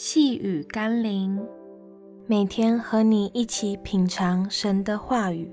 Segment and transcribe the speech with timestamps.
[0.00, 1.44] 细雨甘霖，
[2.28, 5.50] 每天和你一起品尝神的话语。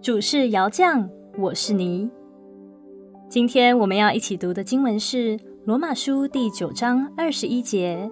[0.00, 1.06] 主是窑匠，
[1.36, 2.10] 我是泥。
[3.28, 5.36] 今天我们要一起读的经文是
[5.66, 8.10] 《罗马书》第九章二十一节。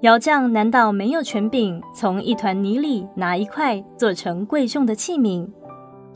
[0.00, 5.46] 窑匠难道没有权柄从一团泥里拿一块做成贵重的器皿，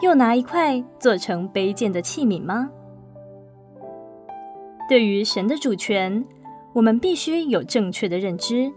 [0.00, 2.70] 又拿一块做成卑贱的器皿吗？
[4.88, 6.24] 对于神的主权，
[6.72, 8.70] 我们必须有正确的认知，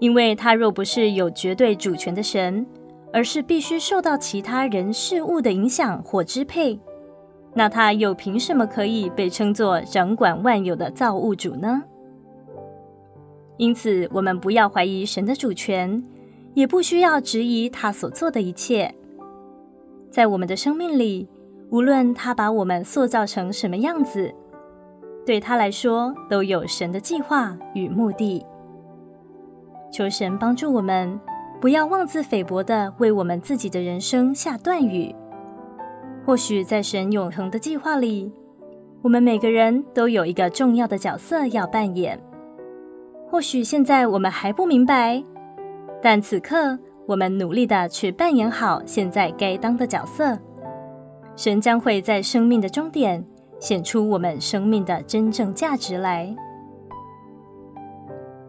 [0.00, 2.66] 因为他若不是有绝对主权的神，
[3.12, 6.78] 而是必须受到其他人事物的影响或支配，
[7.52, 11.84] 那他又凭什么可以被称作掌管万有的造物主呢？
[13.56, 16.02] 因此，我们不要怀疑神的主权，
[16.54, 18.92] 也不需要质疑他所做的一切。
[20.10, 21.28] 在我们的生命里，
[21.70, 24.34] 无论他把我们塑造成什么样子，
[25.26, 28.44] 对他来说，都有神的计划与目的。
[29.90, 31.18] 求神帮助我们，
[31.60, 35.14] 不要妄自菲薄的为我们自己的人生下断语。
[36.26, 38.32] 或许在神永恒的计划里，
[39.02, 42.18] 我们每个人都有一个重要的角色要扮演。
[43.30, 45.22] 或许现在我们还不明白，
[46.02, 50.38] 但此刻我们努力的去扮演好现在该当的角色。
[51.36, 53.24] 神将会在生命的终点，
[53.64, 56.36] 显出我们生命的真正价值来，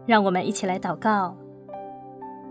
[0.04, 1.34] 让我们一起来祷告。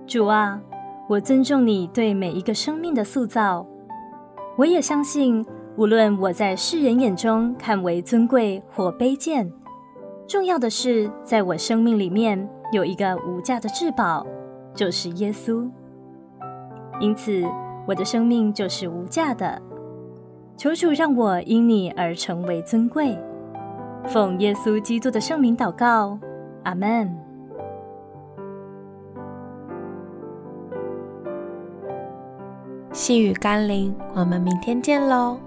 [0.08, 0.60] 主啊，
[1.08, 3.64] 我尊重你对每一个生命的塑造，
[4.58, 5.46] 我也相信，
[5.78, 9.48] 无论我在世人眼中看为尊贵或卑贱，
[10.28, 14.26] 重要的是，在我生命里面有一个无价的至宝，
[14.74, 15.70] 就是耶稣。
[17.00, 17.44] 因此，
[17.88, 19.62] 我的生命就是无价的。
[20.58, 23.18] 求主让我因你而成为尊贵，
[24.08, 26.18] 奉耶稣基督的圣名祷告，
[26.64, 27.14] 阿门。
[32.94, 35.38] 细雨甘霖，我们明天见喽。